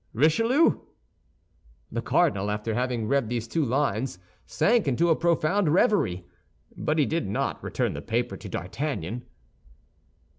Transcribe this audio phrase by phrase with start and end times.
[0.15, 0.79] "RICHELIEU"
[1.91, 6.25] The cardinal, after having read these two lines, sank into a profound reverie;
[6.75, 9.25] but he did not return the paper to D'Artagnan.